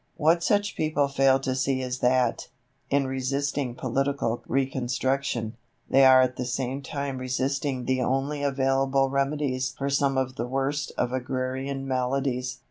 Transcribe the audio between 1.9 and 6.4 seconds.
that, in resisting political reconstruction, they are at